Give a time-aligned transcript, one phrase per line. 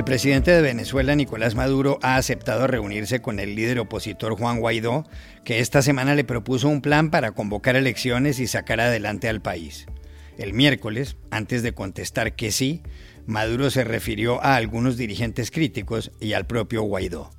[0.00, 5.04] El presidente de Venezuela, Nicolás Maduro, ha aceptado reunirse con el líder opositor Juan Guaidó,
[5.44, 9.84] que esta semana le propuso un plan para convocar elecciones y sacar adelante al país.
[10.38, 12.82] El miércoles, antes de contestar que sí,
[13.26, 17.30] Maduro se refirió a algunos dirigentes críticos y al propio Guaidó.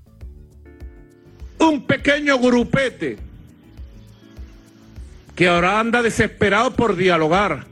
[1.58, 3.18] Un pequeño grupete
[5.36, 7.71] que ahora anda desesperado por dialogar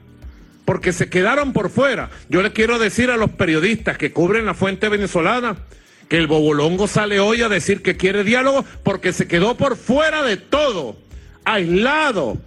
[0.70, 2.10] porque se quedaron por fuera.
[2.28, 5.56] Yo le quiero decir a los periodistas que cubren la fuente venezolana
[6.08, 10.22] que el Bobolongo sale hoy a decir que quiere diálogo porque se quedó por fuera
[10.22, 10.96] de todo,
[11.44, 12.38] aislado,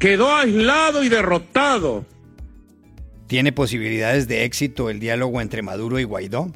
[0.00, 2.04] quedó aislado y derrotado.
[3.28, 6.50] ¿Tiene posibilidades de éxito el diálogo entre Maduro y Guaidó?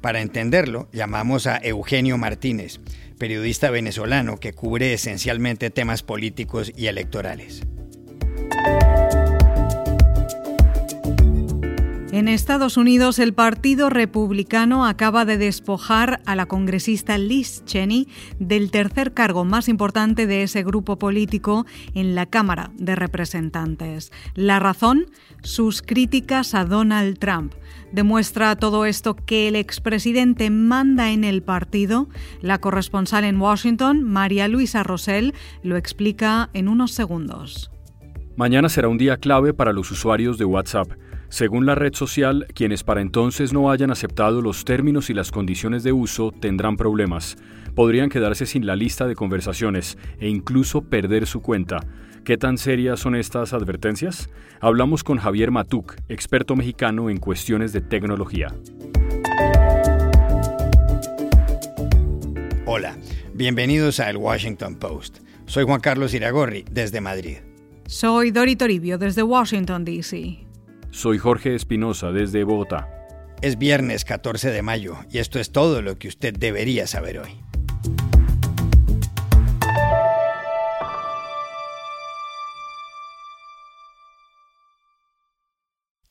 [0.00, 2.78] Para entenderlo, llamamos a Eugenio Martínez,
[3.18, 7.62] periodista venezolano que cubre esencialmente temas políticos y electorales.
[12.14, 18.06] En Estados Unidos, el Partido Republicano acaba de despojar a la congresista Liz Cheney
[18.38, 24.12] del tercer cargo más importante de ese grupo político en la Cámara de Representantes.
[24.36, 25.06] La razón,
[25.42, 27.52] sus críticas a Donald Trump.
[27.90, 32.08] ¿Demuestra todo esto que el expresidente manda en el partido?
[32.40, 37.72] La corresponsal en Washington, María Luisa Rosell, lo explica en unos segundos.
[38.36, 40.92] Mañana será un día clave para los usuarios de WhatsApp.
[41.34, 45.82] Según la red social, quienes para entonces no hayan aceptado los términos y las condiciones
[45.82, 47.36] de uso tendrán problemas.
[47.74, 51.80] Podrían quedarse sin la lista de conversaciones e incluso perder su cuenta.
[52.24, 54.30] ¿Qué tan serias son estas advertencias?
[54.60, 58.54] Hablamos con Javier Matuk, experto mexicano en cuestiones de tecnología.
[62.64, 62.96] Hola,
[63.32, 65.18] bienvenidos a El Washington Post.
[65.46, 67.38] Soy Juan Carlos Iragorri, desde Madrid.
[67.88, 70.43] Soy Dori Toribio, desde Washington, D.C.
[70.94, 72.88] Soy Jorge Espinosa desde Bogotá.
[73.42, 77.40] Es viernes 14 de mayo y esto es todo lo que usted debería saber hoy.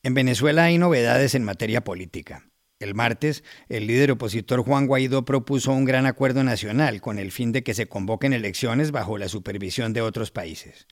[0.03, 2.49] En Venezuela hay novedades en materia política.
[2.79, 7.53] El martes, el líder opositor Juan Guaidó propuso un gran acuerdo nacional con el fin
[7.53, 10.87] de que se convoquen elecciones bajo la supervisión de otros países.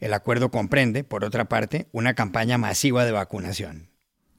[0.00, 3.90] El acuerdo comprende, por otra parte, una campaña masiva de vacunación.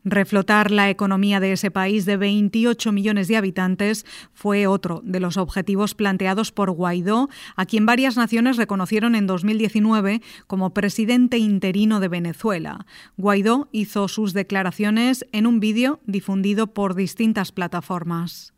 [0.04, 5.38] Reflotar la economía de ese país de 28 millones de habitantes fue otro de los
[5.38, 12.08] objetivos planteados por Guaidó, a quien varias naciones reconocieron en 2019 como presidente interino de
[12.08, 12.88] Venezuela.
[13.16, 18.56] Guaidó hizo sus declaraciones en un vídeo difundido por distintas plataformas.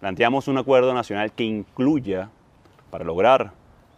[0.00, 2.30] Planteamos un acuerdo nacional que incluya,
[2.90, 3.52] para lograr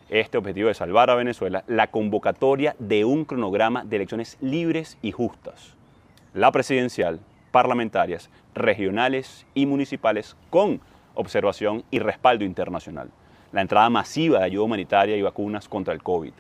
[0.09, 5.13] este objetivo de salvar a Venezuela, la convocatoria de un cronograma de elecciones libres y
[5.13, 5.75] justas,
[6.33, 7.21] la presidencial,
[7.51, 10.81] parlamentarias, regionales y municipales con
[11.15, 13.11] observación y respaldo internacional,
[13.53, 16.33] la entrada masiva de ayuda humanitaria y vacunas contra el COVID,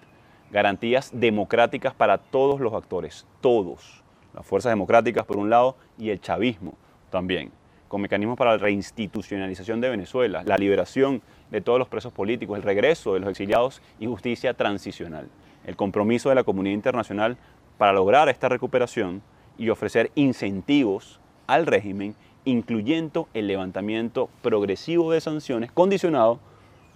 [0.50, 4.02] garantías democráticas para todos los actores, todos,
[4.34, 6.74] las fuerzas democráticas por un lado y el chavismo
[7.10, 7.52] también,
[7.88, 11.22] con mecanismos para la reinstitucionalización de Venezuela, la liberación
[11.54, 15.28] de todos los presos políticos, el regreso de los exiliados y justicia transicional.
[15.64, 17.36] El compromiso de la comunidad internacional
[17.78, 19.22] para lograr esta recuperación
[19.56, 26.40] y ofrecer incentivos al régimen, incluyendo el levantamiento progresivo de sanciones, condicionado,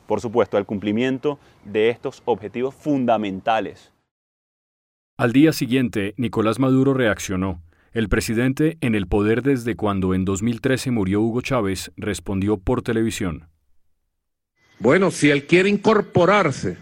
[0.09, 3.93] por supuesto, al cumplimiento de estos objetivos fundamentales.
[5.19, 7.63] Al día siguiente, Nicolás Maduro reaccionó.
[7.93, 13.49] El presidente, en el poder desde cuando en 2013 murió Hugo Chávez, respondió por televisión.
[14.79, 16.77] Bueno, si él quiere incorporarse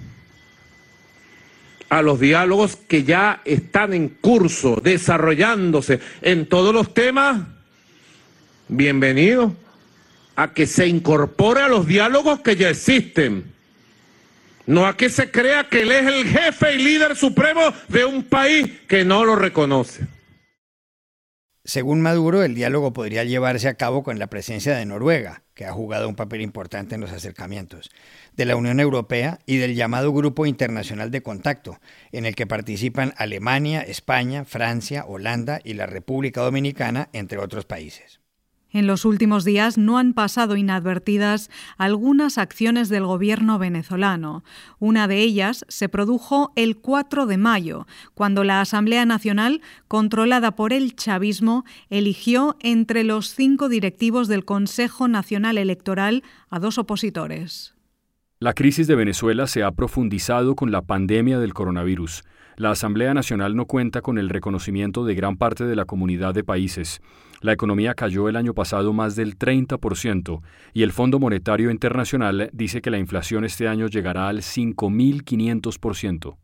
[1.89, 7.43] a los diálogos que ya están en curso, desarrollándose en todos los temas,
[8.69, 9.55] bienvenido
[10.35, 13.45] a que se incorpore a los diálogos que ya existen.
[14.67, 18.25] No a que se crea que él es el jefe y líder supremo de un
[18.25, 20.07] país que no lo reconoce.
[21.67, 25.73] Según Maduro, el diálogo podría llevarse a cabo con la presencia de Noruega, que ha
[25.73, 27.91] jugado un papel importante en los acercamientos,
[28.37, 31.81] de la Unión Europea y del llamado Grupo Internacional de Contacto,
[32.13, 38.21] en el que participan Alemania, España, Francia, Holanda y la República Dominicana, entre otros países.
[38.77, 44.45] En los últimos días no han pasado inadvertidas algunas acciones del gobierno venezolano.
[44.79, 50.75] Una de ellas se produjo el 4 de mayo, cuando la Asamblea Nacional, controlada por
[50.75, 57.75] el chavismo, eligió entre los cinco directivos del Consejo Nacional Electoral a dos opositores.
[58.41, 62.25] La crisis de Venezuela se ha profundizado con la pandemia del coronavirus.
[62.57, 66.43] La Asamblea Nacional no cuenta con el reconocimiento de gran parte de la comunidad de
[66.43, 67.03] países.
[67.43, 70.41] La economía cayó el año pasado más del 30%
[70.73, 76.39] y el Fondo Monetario Internacional dice que la inflación este año llegará al 5.500%.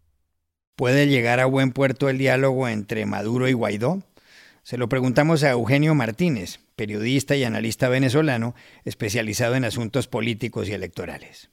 [0.77, 4.03] ¿Puede llegar a buen puerto el diálogo entre Maduro y Guaidó?
[4.63, 8.55] Se lo preguntamos a Eugenio Martínez, periodista y analista venezolano
[8.85, 11.49] especializado en asuntos políticos y electorales.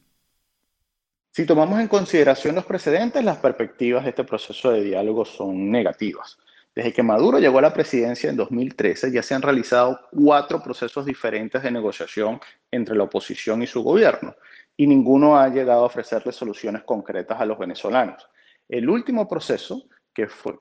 [1.40, 6.38] Si tomamos en consideración los precedentes, las perspectivas de este proceso de diálogo son negativas.
[6.76, 11.06] Desde que Maduro llegó a la presidencia en 2013, ya se han realizado cuatro procesos
[11.06, 14.36] diferentes de negociación entre la oposición y su gobierno,
[14.76, 18.28] y ninguno ha llegado a ofrecerle soluciones concretas a los venezolanos.
[18.68, 19.88] El último proceso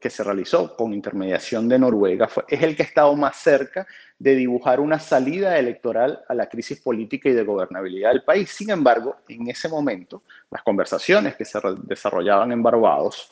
[0.01, 3.87] que, se realizó con intermediación de Noruega es el que ha estado más cerca
[4.19, 8.51] de dibujar una salida electoral a la crisis política y de gobernabilidad del país.
[8.51, 13.31] Sin embargo, en ese momento, las conversaciones que se desarrollaban en Barbados,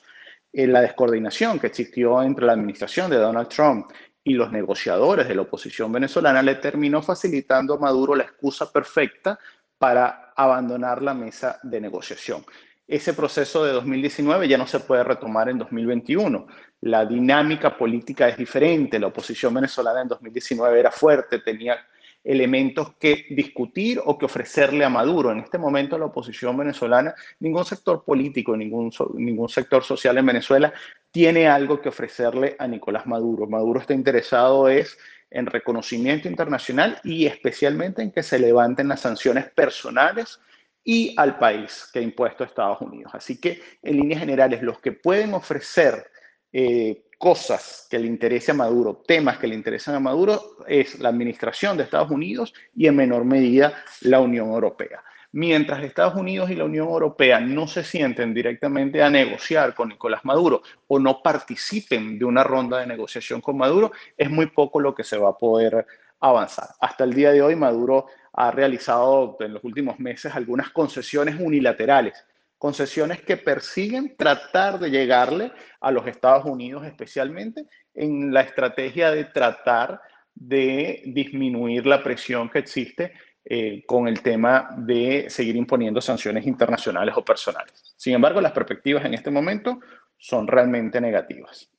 [0.53, 3.91] eh, la descoordinación que existió entre la administración de Donald Trump
[4.25, 9.39] y los negociadores de la oposición venezolana le terminó facilitando a Maduro la excusa perfecta
[9.79, 12.45] para abandonar la mesa de negociación
[12.89, 16.47] ese proceso de 2019 ya no se puede retomar en 2021.
[16.83, 18.99] La dinámica política es diferente.
[18.99, 21.79] La oposición venezolana en 2019 era fuerte, tenía
[22.23, 25.31] elementos que discutir o que ofrecerle a Maduro.
[25.31, 30.73] En este momento la oposición venezolana, ningún sector político, ningún, ningún sector social en Venezuela
[31.11, 33.47] tiene algo que ofrecerle a Nicolás Maduro.
[33.47, 34.99] Maduro está interesado es
[35.31, 40.41] en reconocimiento internacional y especialmente en que se levanten las sanciones personales
[40.89, 43.11] y al país que ha impuesto Estados Unidos.
[43.13, 46.07] Así que, en líneas generales, los que pueden ofrecer
[46.53, 51.09] eh, cosas que le interesen a Maduro, temas que le interesan a Maduro, es la
[51.09, 55.03] administración de Estados Unidos y en menor medida la Unión Europea.
[55.33, 60.25] Mientras Estados Unidos y la Unión Europea no se sienten directamente a negociar con Nicolás
[60.25, 64.95] Maduro o no participen de una ronda de negociación con Maduro, es muy poco lo
[64.95, 65.85] que se va a poder
[66.21, 66.69] avanzar.
[66.81, 68.07] Hasta el día de hoy, Maduro
[68.37, 72.25] ha realizado en los últimos meses algunas concesiones unilaterales,
[72.59, 79.25] concesiones que persiguen tratar de llegarle a los Estados Unidos especialmente en la estrategia de
[79.25, 80.01] tratar
[80.35, 83.13] de disminuir la presión que existe
[83.43, 87.95] eh, con el tema de seguir imponiendo sanciones internacionales o personales.
[87.97, 89.81] Sin embargo, las perspectivas en este momento
[90.19, 91.71] son realmente negativas.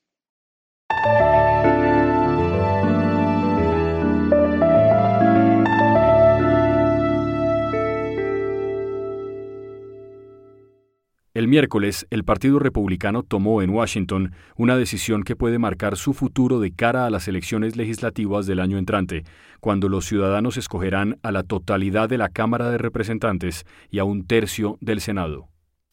[11.37, 16.59] El miércoles, el Partido Republicano tomó en Washington una decisión que puede marcar su futuro
[16.59, 19.23] de cara a las elecciones legislativas del año entrante,
[19.59, 24.25] cuando los ciudadanos escogerán a la totalidad de la Cámara de Representantes y a un
[24.25, 25.47] tercio del Senado.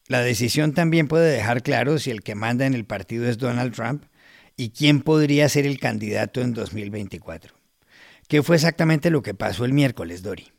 [0.07, 3.75] La decisión también puede dejar claro si el que manda en el partido es Donald
[3.75, 4.05] Trump
[4.57, 7.53] y quién podría ser el candidato en 2024.
[8.27, 10.54] ¿Qué fue exactamente lo que pasó el miércoles, Dori?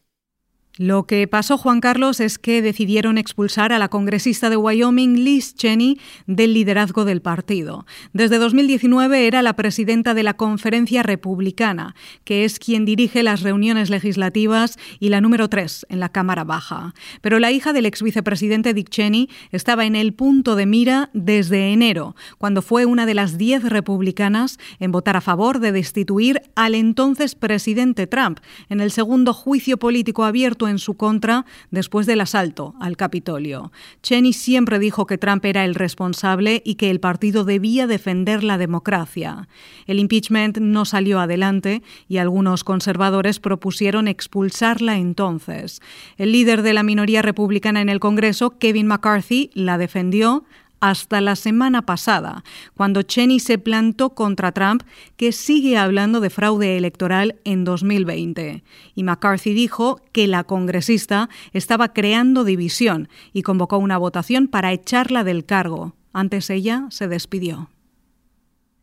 [0.79, 5.55] Lo que pasó, Juan Carlos, es que decidieron expulsar a la congresista de Wyoming, Liz
[5.55, 7.87] Cheney, del liderazgo del partido.
[8.13, 11.95] Desde 2019 era la presidenta de la Conferencia Republicana,
[12.25, 16.93] que es quien dirige las reuniones legislativas y la número tres en la Cámara Baja.
[17.23, 21.73] Pero la hija del ex vicepresidente Dick Cheney estaba en el punto de mira desde
[21.73, 26.75] enero, cuando fue una de las diez republicanas en votar a favor de destituir al
[26.75, 32.75] entonces presidente Trump en el segundo juicio político abierto en su contra después del asalto
[32.81, 33.73] al Capitolio.
[34.03, 38.59] Cheney siempre dijo que Trump era el responsable y que el partido debía defender la
[38.59, 39.49] democracia.
[39.87, 45.81] El impeachment no salió adelante y algunos conservadores propusieron expulsarla entonces.
[46.17, 50.45] El líder de la minoría republicana en el Congreso, Kevin McCarthy, la defendió
[50.81, 52.45] hasta la semana pasada,
[52.77, 54.83] cuando Cheney se plantó contra Trump,
[55.17, 58.63] que sigue hablando de fraude electoral en 2020.
[58.95, 65.25] Y McCarthy dijo que la congresista estaba creando división y convocó una votación para echarla
[65.25, 65.95] del cargo.
[66.13, 67.69] Antes ella se despidió.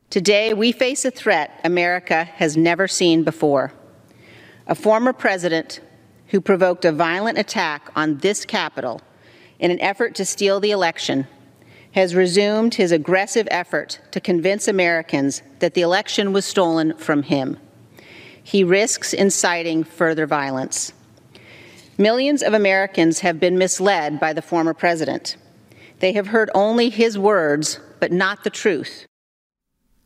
[0.09, 3.73] Today we face a threat America has never seen before.
[4.67, 5.81] A former president
[6.31, 9.01] who provoked a violent attack on this Capitol
[9.59, 11.27] in an effort to steal the election
[11.93, 17.57] has resumed his aggressive effort to convince Americans that the election was stolen from him.
[18.43, 20.91] He risks inciting further violence.
[21.97, 25.37] Millions of Americans have been misled by the former president.
[25.99, 29.05] They have heard only his words, but not the truth.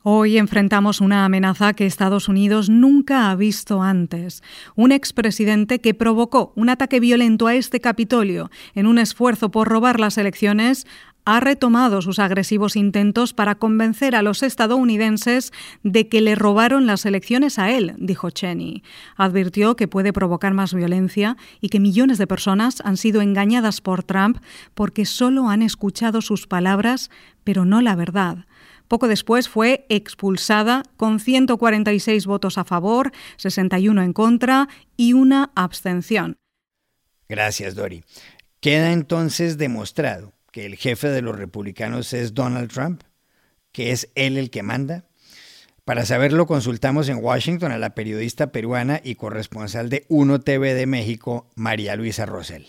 [0.10, 4.42] Hoy enfrentamos una amenaza que Estados Unidos nunca ha visto antes.
[4.76, 10.00] Un expresidente que provocó un ataque violento a este Capitolio en un esfuerzo por robar
[10.00, 10.88] las elecciones
[11.28, 15.52] ha retomado sus agresivos intentos para convencer a los estadounidenses
[15.84, 18.82] de que le robaron las elecciones a él, dijo Cheney.
[19.18, 24.04] Advirtió que puede provocar más violencia y que millones de personas han sido engañadas por
[24.04, 24.38] Trump
[24.74, 27.12] porque solo han escuchado sus palabras,
[27.44, 28.46] pero no la verdad.
[28.88, 36.38] Poco después fue expulsada con 146 votos a favor, 61 en contra y una abstención.
[37.28, 38.06] Gracias, Dori.
[38.62, 43.04] Queda entonces demostrado que el jefe de los republicanos es Donald Trump,
[43.72, 45.06] que es él el que manda.
[45.86, 50.86] Para saberlo consultamos en Washington a la periodista peruana y corresponsal de Uno TV de
[50.86, 52.68] México, María Luisa Rosell.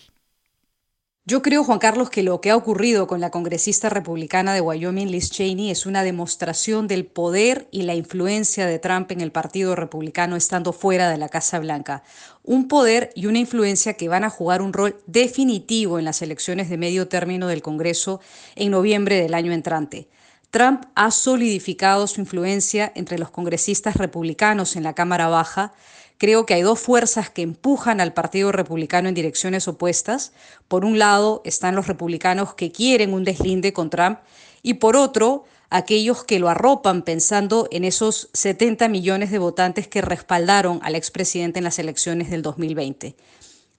[1.25, 5.11] Yo creo, Juan Carlos, que lo que ha ocurrido con la congresista republicana de Wyoming,
[5.11, 9.75] Liz Cheney, es una demostración del poder y la influencia de Trump en el Partido
[9.75, 12.03] Republicano estando fuera de la Casa Blanca.
[12.41, 16.69] Un poder y una influencia que van a jugar un rol definitivo en las elecciones
[16.69, 18.21] de medio término del Congreso
[18.55, 20.07] en noviembre del año entrante.
[20.49, 25.73] Trump ha solidificado su influencia entre los congresistas republicanos en la Cámara Baja,
[26.19, 30.33] Creo que hay dos fuerzas que empujan al Partido Republicano en direcciones opuestas.
[30.67, 34.19] Por un lado están los republicanos que quieren un deslinde con Trump
[34.61, 40.01] y por otro aquellos que lo arropan pensando en esos 70 millones de votantes que
[40.01, 43.15] respaldaron al expresidente en las elecciones del 2020.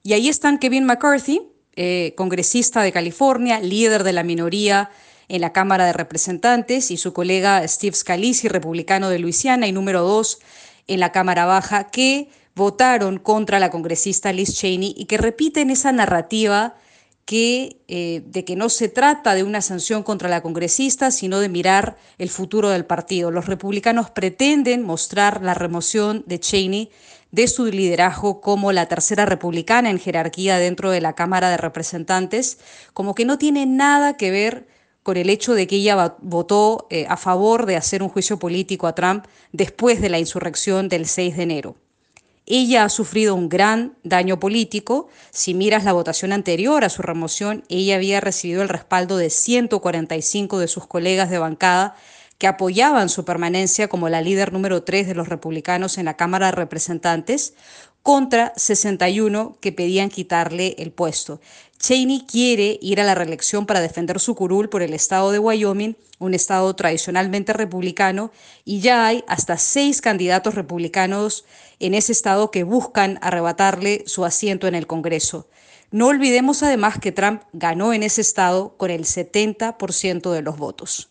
[0.02, 1.42] Y ahí están Kevin McCarthy,
[1.76, 4.90] eh, congresista de California, líder de la minoría
[5.28, 10.02] en la Cámara de Representantes, y su colega Steve Scalise, republicano de Luisiana y número
[10.02, 10.38] dos
[10.90, 15.92] en la Cámara Baja que votaron contra la congresista Liz Cheney y que repiten esa
[15.92, 16.74] narrativa
[17.24, 21.48] que, eh, de que no se trata de una sanción contra la congresista, sino de
[21.48, 23.30] mirar el futuro del partido.
[23.30, 26.90] Los republicanos pretenden mostrar la remoción de Cheney
[27.30, 32.58] de su liderazgo como la tercera republicana en jerarquía dentro de la Cámara de Representantes,
[32.94, 34.66] como que no tiene nada que ver
[35.10, 38.86] con el hecho de que ella votó eh, a favor de hacer un juicio político
[38.86, 41.76] a Trump después de la insurrección del 6 de enero.
[42.46, 45.08] Ella ha sufrido un gran daño político.
[45.32, 50.60] Si miras la votación anterior a su remoción, ella había recibido el respaldo de 145
[50.60, 51.96] de sus colegas de bancada
[52.38, 56.46] que apoyaban su permanencia como la líder número 3 de los republicanos en la Cámara
[56.46, 57.54] de Representantes,
[58.02, 61.40] contra 61 que pedían quitarle el puesto.
[61.78, 65.96] Cheney quiere ir a la reelección para defender su curul por el estado de Wyoming,
[66.18, 68.32] un estado tradicionalmente republicano,
[68.66, 71.46] y ya hay hasta seis candidatos republicanos
[71.78, 75.48] en ese estado que buscan arrebatarle su asiento en el Congreso.
[75.90, 81.10] No olvidemos además que Trump ganó en ese estado con el 70% de los votos.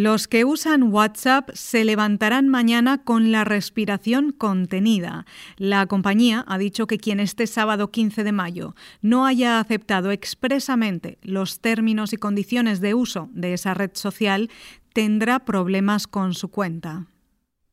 [0.00, 5.26] Los que usan WhatsApp se levantarán mañana con la respiración contenida.
[5.56, 11.18] La compañía ha dicho que quien este sábado 15 de mayo no haya aceptado expresamente
[11.22, 14.50] los términos y condiciones de uso de esa red social
[14.92, 17.06] tendrá problemas con su cuenta.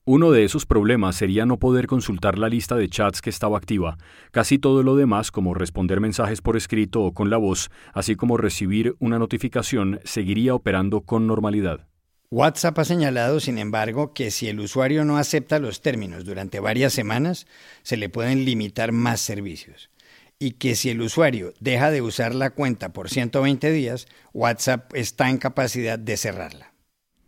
[0.04, 4.00] Uno de esos problemas sería no poder consultar la lista de chats que estaba activa.
[4.32, 8.38] Casi todo lo demás, como responder mensajes por escrito o con la voz, así como
[8.38, 11.86] recibir una notificación, seguiría operando con normalidad.
[12.32, 16.94] WhatsApp ha señalado, sin embargo, que si el usuario no acepta los términos durante varias
[16.94, 17.48] semanas,
[17.84, 19.90] se le pueden limitar más servicios.
[20.38, 25.30] Y que si el usuario deja de usar la cuenta por 120 días, WhatsApp está
[25.30, 26.75] en capacidad de cerrarla.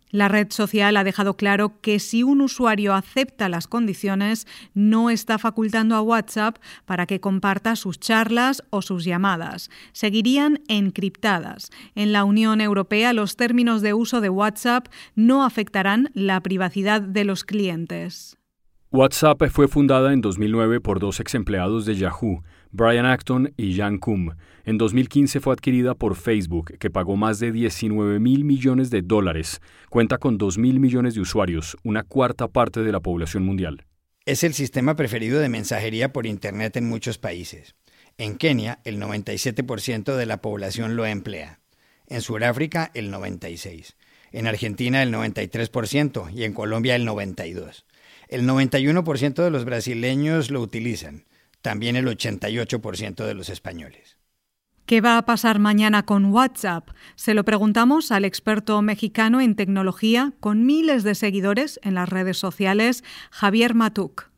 [0.10, 5.38] La red social ha dejado claro que si un usuario acepta las condiciones, no está
[5.38, 9.70] facultando a WhatsApp para que comparta sus charlas o sus llamadas.
[9.92, 11.72] Seguirían encriptadas.
[11.96, 17.26] En la Unión Europea, los términos de uso de WhatsApp no afectarán la privacidad de
[17.26, 18.37] los clientes.
[18.90, 22.42] WhatsApp fue fundada en 2009 por dos ex empleados de Yahoo,
[22.72, 24.30] Brian Acton y Jan Koum.
[24.64, 29.60] En 2015 fue adquirida por Facebook, que pagó más de 19 mil millones de dólares.
[29.90, 33.84] Cuenta con 2 mil millones de usuarios, una cuarta parte de la población mundial.
[34.26, 37.76] Es el sistema preferido de mensajería por Internet en muchos países.
[38.18, 41.60] En Kenia, el 97% de la población lo emplea.
[42.08, 43.96] En Sudáfrica, el 96%.
[44.32, 47.84] En Argentina, el 93% y en Colombia, el 92%.
[48.28, 51.26] El 91% de los brasileños lo utilizan,
[51.62, 54.18] también el 88% de los españoles.
[54.86, 56.90] ¿Qué va a pasar mañana con WhatsApp?
[57.16, 62.38] Se lo preguntamos al experto mexicano en tecnología con miles de seguidores en las redes
[62.38, 64.30] sociales, Javier Matuk.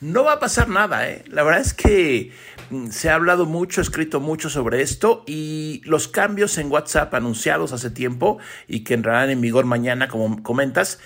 [0.00, 1.24] No va a pasar nada, ¿eh?
[1.28, 2.32] La verdad es que
[2.70, 7.72] mm, se ha hablado mucho, escrito mucho sobre esto y los cambios en WhatsApp anunciados
[7.72, 10.98] hace tiempo y que entrarán en vigor mañana, como comentas,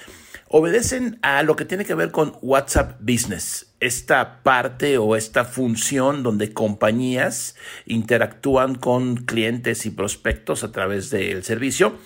[0.56, 6.22] obedecen a lo que tiene que ver con WhatsApp Business, esta parte o esta función
[6.22, 7.56] donde compañías
[7.86, 11.98] interactúan con clientes y prospectos a través del servicio,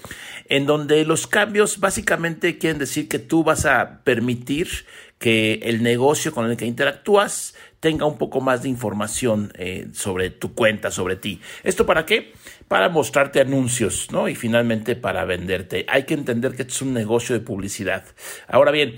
[0.48, 4.86] en donde los cambios básicamente quieren decir que tú vas a permitir
[5.18, 10.30] que el negocio con el que interactúas tenga un poco más de información eh, sobre
[10.30, 11.40] tu cuenta, sobre ti.
[11.62, 12.32] ¿Esto para qué?
[12.66, 14.28] Para mostrarte anuncios, ¿no?
[14.28, 15.86] Y finalmente para venderte.
[15.88, 18.04] Hay que entender que es un negocio de publicidad.
[18.48, 18.96] Ahora bien,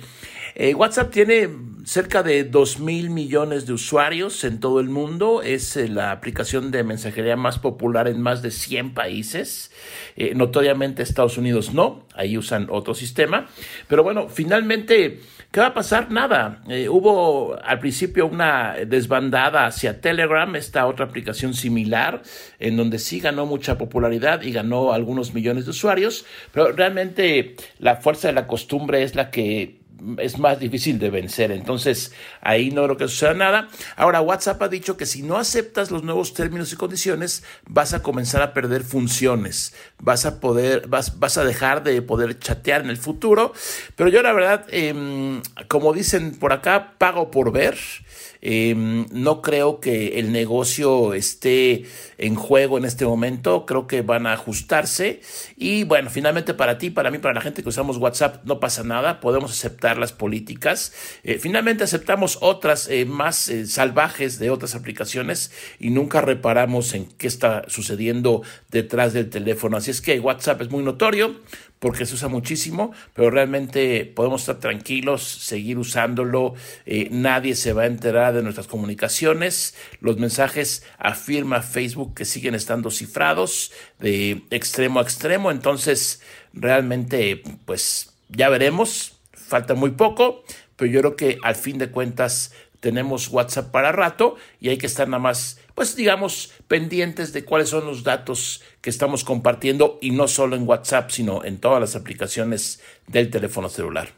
[0.55, 1.49] eh, WhatsApp tiene
[1.85, 5.43] cerca de 2 mil millones de usuarios en todo el mundo.
[5.43, 9.71] Es eh, la aplicación de mensajería más popular en más de 100 países.
[10.35, 13.49] notoriamente Estados Unidos no, ahí usan otro sistema.
[13.89, 16.12] Pero bueno, finalmente ¿Qué va a pasar?
[16.12, 16.62] Nada.
[16.69, 22.23] Eh, hubo al principio una desbandada hacia Telegram, esta otra aplicación similar,
[22.61, 27.97] en donde sí ganó mucha popularidad y ganó algunos millones de usuarios, pero realmente la
[27.97, 29.80] fuerza de la costumbre es la que
[30.19, 31.50] es más difícil de vencer.
[31.52, 33.69] Entonces, ahí no creo que suceda nada.
[33.97, 38.02] Ahora, WhatsApp ha dicho que si no aceptas los nuevos términos y condiciones, vas a
[38.02, 39.75] comenzar a perder funciones.
[39.99, 43.52] Vas a poder, vas, vas a dejar de poder chatear en el futuro.
[43.97, 47.76] Pero yo, la verdad, em, como dicen por acá, pago por ver.
[48.42, 51.85] Em, no creo que el negocio esté
[52.18, 53.66] en juego en este momento.
[53.66, 55.20] Creo que van a ajustarse.
[55.56, 58.82] Y bueno, finalmente para ti, para mí, para la gente que usamos WhatsApp, no pasa
[58.82, 59.20] nada.
[59.20, 60.92] Podemos aceptar las políticas.
[61.23, 67.06] Eh, finalmente aceptamos otras eh, más eh, salvajes de otras aplicaciones y nunca reparamos en
[67.06, 69.76] qué está sucediendo detrás del teléfono.
[69.76, 71.37] Así es que WhatsApp es muy notorio
[71.81, 76.55] porque se usa muchísimo, pero realmente podemos estar tranquilos, seguir usándolo,
[76.87, 82.55] eh, nadie se va a enterar de nuestras comunicaciones, los mensajes afirma Facebook que siguen
[82.55, 86.23] estando cifrados de extremo a extremo, entonces
[86.53, 90.45] realmente pues ya veremos, falta muy poco,
[90.77, 94.87] pero yo creo que al fin de cuentas tenemos WhatsApp para rato y hay que
[94.87, 100.11] estar nada más, pues digamos, pendientes de cuáles son los datos que estamos compartiendo y
[100.11, 104.11] no solo en WhatsApp, sino en todas las aplicaciones del teléfono celular.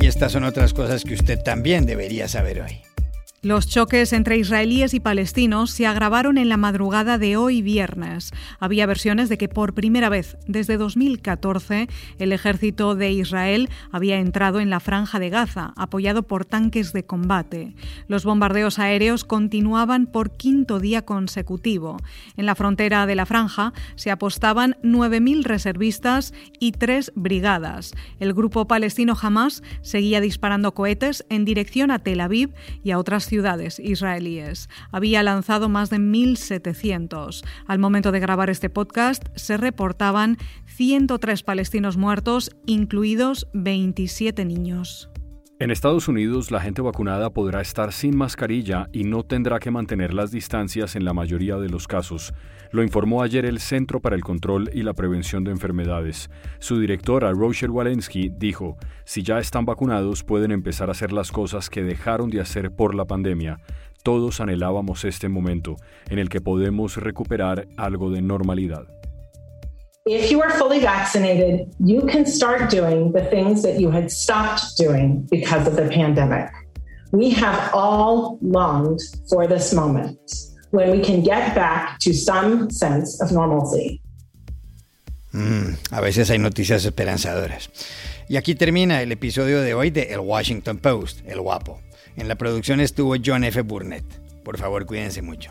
[0.00, 2.85] Y estas son otras cosas que usted también debería saber hoy.
[3.46, 8.32] Los choques entre israelíes y palestinos se agravaron en la madrugada de hoy viernes.
[8.58, 11.86] Había versiones de que por primera vez desde 2014
[12.18, 17.04] el ejército de Israel había entrado en la franja de Gaza, apoyado por tanques de
[17.04, 17.76] combate.
[18.08, 21.98] Los bombardeos aéreos continuaban por quinto día consecutivo.
[22.36, 27.92] En la frontera de la franja se apostaban 9.000 reservistas y tres brigadas.
[28.18, 33.22] El grupo palestino Hamas seguía disparando cohetes en dirección a Tel Aviv y a otras
[33.26, 34.70] ciudades ciudades israelíes.
[34.90, 37.44] Había lanzado más de 1.700.
[37.66, 45.10] Al momento de grabar este podcast se reportaban 103 palestinos muertos, incluidos 27 niños.
[45.58, 50.12] En Estados Unidos, la gente vacunada podrá estar sin mascarilla y no tendrá que mantener
[50.12, 52.34] las distancias en la mayoría de los casos.
[52.72, 56.28] Lo informó ayer el Centro para el Control y la Prevención de Enfermedades.
[56.58, 61.70] Su directora, Roger Walensky, dijo, si ya están vacunados pueden empezar a hacer las cosas
[61.70, 63.58] que dejaron de hacer por la pandemia.
[64.02, 65.76] Todos anhelábamos este momento
[66.10, 68.95] en el que podemos recuperar algo de normalidad.
[70.06, 74.62] If you are fully vaccinated, you can start doing the things that you had stopped
[74.78, 76.48] doing because of the pandemic.
[77.10, 80.18] We have all longed for this moment
[80.70, 84.00] when we can get back to some sense of normalcy.
[85.32, 87.68] Mm, a veces hay noticias esperanzadoras.
[88.28, 91.80] Y aquí termina el episodio de hoy de El Washington Post, El Guapo.
[92.16, 93.60] En la producción estuvo John F.
[93.62, 94.04] Burnett.
[94.44, 95.50] Por favor, cuídense mucho.